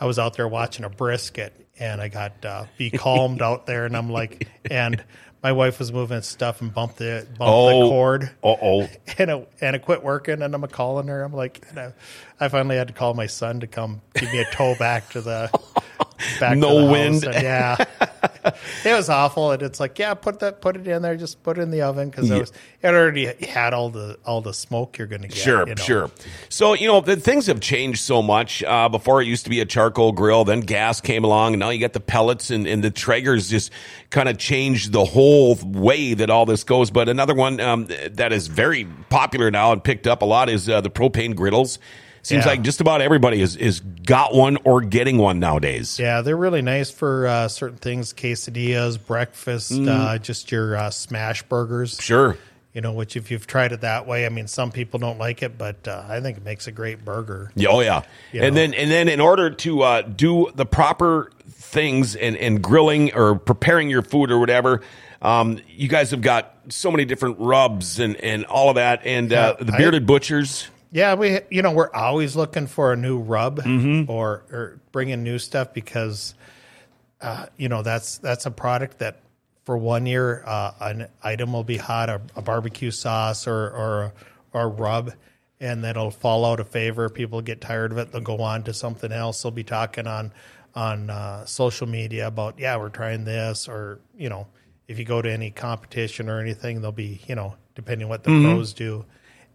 [0.00, 3.86] I was out there watching a brisket, and I got uh, be calmed out there,
[3.86, 5.02] and I'm like, and
[5.42, 7.88] my wife was moving stuff and bumped the bumped the Oh.
[7.88, 8.88] cord Uh oh.
[9.18, 11.22] and it, and it quit working and I'm calling her.
[11.22, 11.92] I'm like, and I,
[12.40, 15.20] I finally had to call my son to come give me a tow back to
[15.20, 15.48] the
[16.40, 16.56] back.
[16.56, 16.92] No to the house.
[16.92, 17.24] wind.
[17.24, 17.84] And yeah,
[18.84, 19.52] it was awful.
[19.52, 21.82] And it's like, yeah, put that, put it in there, just put it in the
[21.82, 22.52] oven because it was
[22.82, 25.36] it already had all the all the smoke you're going to get.
[25.36, 25.82] Sure, you know.
[25.82, 26.10] sure.
[26.48, 28.62] So you know the things have changed so much.
[28.62, 31.70] Uh, before it used to be a charcoal grill, then gas came along, and now
[31.70, 33.50] you got the pellets and, and the Traegers.
[33.50, 33.72] Just
[34.10, 36.90] kind of changed the whole way that all this goes.
[36.90, 40.68] But another one um, that is very popular now and picked up a lot is
[40.68, 41.78] uh, the propane griddles.
[42.22, 42.50] Seems Yeah.
[42.50, 45.98] like just about everybody is is got one or getting one nowadays.
[45.98, 49.88] Yeah, they're really nice for uh, certain things, quesadillas, breakfast, Mm.
[49.88, 51.98] uh, just your uh, smash burgers.
[52.00, 52.36] Sure.
[52.74, 55.42] You know, which if you've tried it that way, I mean, some people don't like
[55.42, 57.50] it, but uh, I think it makes a great burger.
[57.54, 58.02] Yeah, oh yeah.
[58.32, 58.60] You and know.
[58.60, 63.34] then and then in order to uh, do the proper things and, and grilling or
[63.36, 64.82] preparing your food or whatever,
[65.22, 69.00] um, you guys have got so many different rubs and, and all of that.
[69.04, 70.68] And uh, Yeah, the I- bearded butchers.
[70.90, 74.10] Yeah, we you know we're always looking for a new rub Mm-hmm.
[74.10, 76.34] or or bringing new stuff because
[77.20, 79.20] uh, you know that's that's a product that
[79.64, 84.12] for one year uh, an item will be hot a, a barbecue sauce or or
[84.52, 85.12] or a rub
[85.60, 87.08] and then it'll fall out of favor.
[87.10, 88.12] People get tired of it.
[88.12, 89.42] They'll go on to something else.
[89.42, 90.32] They'll be talking on
[90.74, 94.46] on uh, social media about yeah we're trying this or you know
[94.86, 98.30] if you go to any competition or anything they'll be you know depending what the
[98.30, 98.44] Mm-hmm.
[98.54, 99.04] pros do.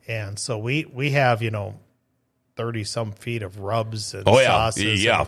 [0.08, 1.80] And so we we have you know
[2.56, 4.48] thirty some feet of rubs and Oh, yeah.
[4.48, 5.04] sauces.
[5.04, 5.28] Yeah.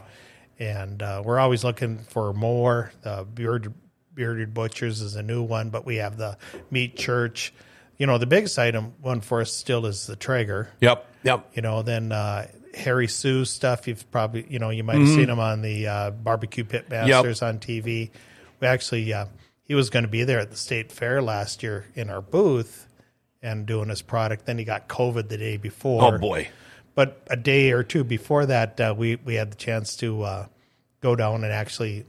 [0.59, 2.91] and, and, uh, we're always looking for more.
[3.01, 3.73] The bearded
[4.13, 6.37] bearded butchers is a new one, but we have the
[6.71, 7.53] meat church.
[7.97, 10.69] You know, the biggest item one for us still is the Traeger.
[10.81, 11.05] Yep.
[11.23, 11.51] Yep.
[11.55, 13.87] You know, then uh, Harry Soo stuff.
[13.87, 15.05] You've probably you know you might Mm-hmm.
[15.05, 18.11] have seen him on the uh, barbecue pit masters on TV.
[18.59, 19.25] We actually uh,
[19.63, 22.84] he was going to be there at the state fair last year in our booth
[23.45, 24.45] and doing his product.
[24.45, 26.03] Then he got COVID the day before.
[26.03, 26.49] Oh boy.
[26.95, 30.45] But a day or two before that, uh, we we had the chance to uh,
[31.01, 32.05] go down and actually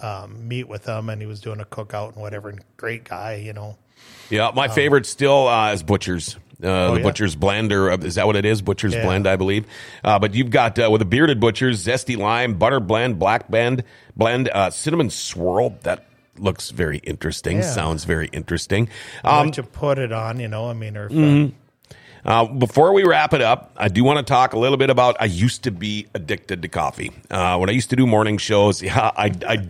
[0.00, 2.48] um, meet with him, and he was doing a cookout and whatever.
[2.48, 3.76] And great guy, you know.
[4.30, 6.36] Yeah, my favorite still uh, is Butcher's.
[6.36, 7.02] Uh, the Oh, yeah.
[7.02, 8.60] Butcher's Blend, or uh, is that what it is?
[8.62, 9.04] Butcher's Yeah.
[9.04, 9.66] Blend, I believe.
[10.04, 13.82] Uh, but you've got uh, with the bearded Butcher's, Zesty Lime, Butter Blend, Black Blend,
[14.16, 15.78] Blend, uh, Cinnamon Swirl.
[15.82, 16.04] That
[16.40, 17.58] looks very interesting.
[17.58, 17.62] Yeah.
[17.70, 18.88] Sounds very interesting.
[19.24, 20.68] Um, to put it on, you know.
[20.68, 21.56] I mean, or uh, Mm-hmm.
[22.22, 25.16] Uh, before we wrap it up, I do want to talk a little bit about.
[25.20, 27.12] I used to be addicted to coffee.
[27.30, 29.68] Uh, when I used to do morning shows, yeah, I, I,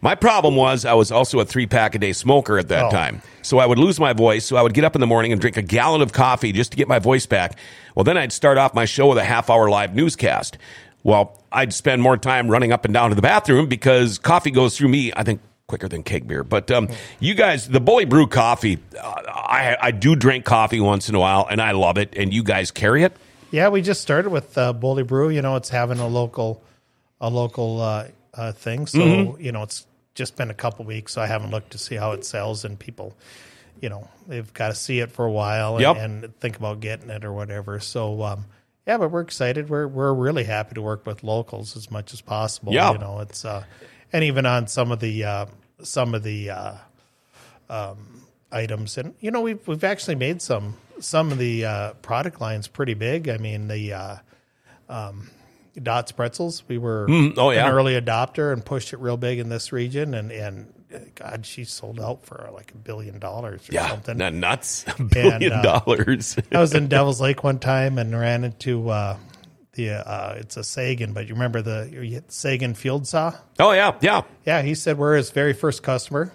[0.00, 2.90] my problem was I was also a three pack a day smoker at that Oh.
[2.90, 3.20] time.
[3.42, 4.46] So I would lose my voice.
[4.46, 6.70] So I would get up in the morning and drink a gallon of coffee just
[6.70, 7.58] to get my voice back.
[7.94, 10.56] Well, then I'd start off my show with a half hour live newscast.
[11.02, 14.78] Well, I'd spend more time running up and down to the bathroom because coffee goes
[14.78, 15.12] through me.
[15.14, 15.42] I think
[15.72, 16.44] quicker than keg beer.
[16.44, 21.08] But um, you guys, the Bully Brew coffee, uh, I, I do drink coffee once
[21.08, 22.12] in a while, and I love it.
[22.14, 23.16] And you guys carry it.
[23.50, 25.30] Yeah, we just started with uh, Bully Brew.
[25.30, 26.62] You know, it's having a local,
[27.22, 28.86] a local uh, uh, thing.
[28.86, 29.40] So Mm-hmm.
[29.42, 32.12] you know, it's just been a couple weeks, so I haven't looked to see how
[32.12, 33.16] it sells, and people,
[33.80, 35.96] you know, they've got to see it for a while and, Yep.
[35.96, 37.80] and think about getting it or whatever.
[37.80, 38.44] So um,
[38.86, 39.70] yeah, but we're excited.
[39.70, 42.74] We're we're really happy to work with locals as much as possible.
[42.74, 42.92] Yeah.
[42.92, 43.64] you know, it's uh,
[44.12, 45.46] and even on some of the uh,
[45.82, 46.74] some of the uh,
[47.68, 52.40] um, items, and you know, we've we've actually made some some of the uh, product
[52.40, 53.28] lines pretty big.
[53.28, 54.16] I mean, the uh,
[54.88, 55.30] um,
[55.80, 57.66] Dot's pretzels, we were oh, yeah.
[57.66, 61.46] an early adopter and pushed it real big in this region, and and uh, God,
[61.46, 64.18] she sold out for like a billion dollars or Yeah, something.
[64.18, 64.84] not nuts.
[64.98, 66.36] A billion uh, dollars.
[66.52, 69.16] I was in Devil's Lake one time and ran into uh,
[69.72, 73.34] the uh, it's a Sagan, but you remember the Sagan field saw?
[73.58, 74.22] oh yeah, yeah.
[74.44, 76.32] Yeah, he said we're his very first customer.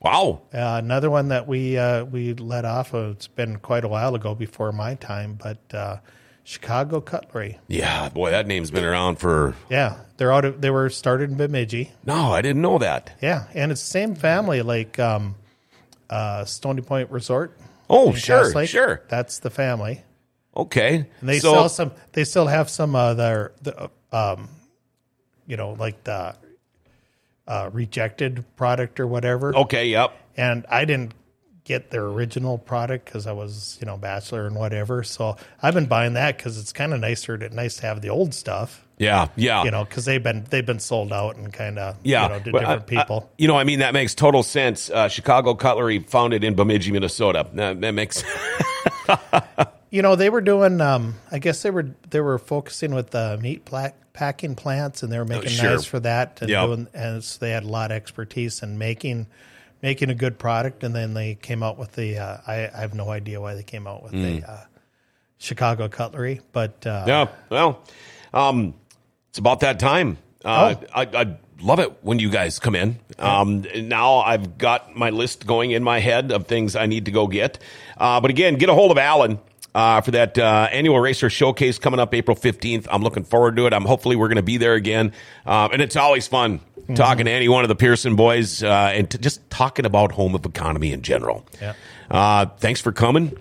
[0.00, 0.42] Wow.
[0.52, 2.94] Uh, another one that we uh, we let off.
[2.94, 5.98] Uh, it's been quite a while ago before my time, but uh,
[6.44, 7.58] Chicago Cutlery.
[7.68, 9.54] Yeah, boy, that name's been around for.
[9.70, 10.44] Yeah, they're out.
[10.44, 11.92] Of, they were started in Bemidji.
[12.04, 13.16] No, I didn't know that.
[13.22, 15.36] Yeah, and it's the same family like um,
[16.10, 17.56] uh, Stony Point Resort.
[17.88, 19.02] Oh, sure, sure.
[19.08, 20.02] That's the family.
[20.56, 21.06] Okay.
[21.20, 21.92] And they so, sell some.
[22.12, 24.48] They still have some of their, the, um,
[25.46, 26.36] you know, like the
[27.46, 29.54] uh, rejected product or whatever.
[29.56, 30.12] Okay, yep.
[30.36, 31.12] And I didn't
[31.64, 35.02] get their original product because I was, you know, bachelor and whatever.
[35.02, 38.10] So I've been buying that because it's kind of nicer to nice to have the
[38.10, 39.64] old stuff, Yeah, yeah.
[39.64, 42.38] you know, because they've been they've been sold out and kind of Yeah, you know
[42.38, 43.30] to But different I- I- people.
[43.38, 44.90] you know, I mean, that makes total sense.
[44.90, 47.46] Uh, Chicago Cutlery, founded in Bemidji, Minnesota.
[47.54, 48.22] That, that makes
[49.94, 53.38] you know they were doing um i guess they were they were focusing with the
[53.40, 53.62] meat
[54.12, 55.70] packing plants and they were making Oh, sure.
[55.70, 56.66] knives for that and Yep.
[56.66, 59.26] doing and so they had a lot of expertise in making
[59.82, 62.94] making a good product and then they came out with the uh, I, I have
[62.94, 64.64] no idea why they came out with the uh,
[65.38, 67.08] chicago cutlery but uh Hmm.
[67.08, 67.26] yeah.
[67.50, 67.82] Well,
[68.32, 68.74] um,
[69.30, 70.18] it's about that time.
[70.44, 70.86] Uh, Oh.
[70.94, 72.98] I, I love it when you guys come in.
[73.18, 77.10] Um, now I've got my list going in my head of things I need to
[77.10, 77.58] go get.
[77.96, 79.38] Uh, but again, get a hold of Alan.
[79.74, 82.86] Uh, for that uh, annual racer showcase coming up April 15th.
[82.90, 83.72] I'm looking forward to it.
[83.74, 85.12] I'm hopefully we're going to be there again.
[85.46, 86.60] Um, and it's always fun
[86.94, 90.36] talking to any one of the Pearson boys uh, and to just talking about home
[90.36, 91.44] of economy in general.
[91.60, 91.72] Yeah.
[92.08, 93.36] Uh, thanks for coming.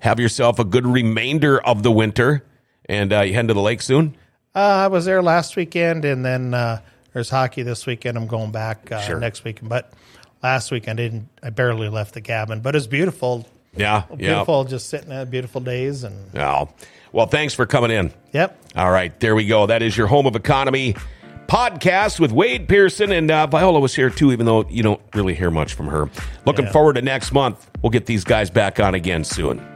[0.00, 2.44] Have yourself a good remainder of the winter.
[2.86, 4.14] And uh, you heading to the lake soon?
[4.54, 6.80] uh, i was there last weekend and then uh
[7.12, 9.20] there's hockey this weekend i'm going back uh, Sure.
[9.20, 9.92] next weekend but
[10.42, 13.46] last week i didn't i barely left the cabin but it's beautiful
[13.78, 14.04] Yeah.
[14.10, 14.16] Yeah.
[14.16, 16.66] beautiful just sitting at beautiful days and Yeah.
[17.12, 18.12] Well, thanks for coming in.
[18.32, 19.66] yep All right, there we go.
[19.66, 20.94] That is your home of economy
[21.46, 25.34] podcast with Wade Pearson and uh, Viola was here too, even though you don't really
[25.34, 26.10] hear much from her.
[26.44, 26.72] Looking Yeah.
[26.72, 27.70] forward to next month.
[27.82, 29.66] We'll get these guys back on again soon.